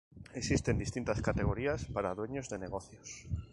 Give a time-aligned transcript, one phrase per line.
[0.33, 3.27] Existen distintas categorías para dueños de negocios.